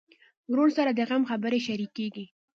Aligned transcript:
ورور 0.51 0.69
سره 0.77 0.91
د 0.93 0.99
غم 1.09 1.23
خبرې 1.29 1.59
شريکېږي. 1.67 2.25